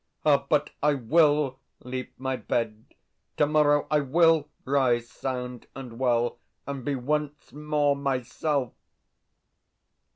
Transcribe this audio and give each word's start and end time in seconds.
Ah, 0.25 0.37
but 0.49 0.71
I 0.81 0.95
WILL 0.95 1.59
leave 1.81 2.09
my 2.17 2.35
bed. 2.35 2.95
Tomorrow 3.37 3.85
I 3.91 3.99
WILL 3.99 4.49
rise 4.65 5.07
sound 5.07 5.67
and 5.75 5.99
well, 5.99 6.39
and 6.65 6.83
be 6.83 6.95
once 6.95 7.53
more 7.53 7.95
myself.... 7.95 8.73